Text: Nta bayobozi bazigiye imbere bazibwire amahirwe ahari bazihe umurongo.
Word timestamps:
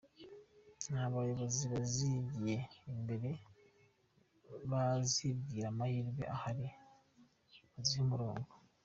Nta 0.91 1.03
bayobozi 1.13 1.63
bazigiye 1.73 2.57
imbere 2.91 3.29
bazibwire 4.71 5.65
amahirwe 5.73 6.23
ahari 6.35 6.67
bazihe 7.73 8.01
umurongo. 8.07 8.51